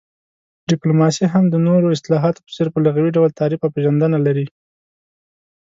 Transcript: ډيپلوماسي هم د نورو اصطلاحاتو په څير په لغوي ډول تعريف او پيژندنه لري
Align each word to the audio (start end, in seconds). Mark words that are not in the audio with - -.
ډيپلوماسي 0.69 1.25
هم 1.33 1.43
د 1.49 1.55
نورو 1.67 1.93
اصطلاحاتو 1.95 2.43
په 2.45 2.49
څير 2.55 2.67
په 2.73 2.79
لغوي 2.85 3.11
ډول 3.17 3.29
تعريف 3.39 3.59
او 3.63 3.73
پيژندنه 3.75 4.17
لري 4.25 4.47